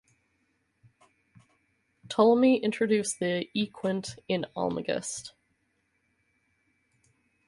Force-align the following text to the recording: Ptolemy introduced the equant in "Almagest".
Ptolemy 2.09 2.57
introduced 2.63 3.19
the 3.19 3.47
equant 3.55 4.15
in 4.27 4.47
"Almagest". 4.57 5.33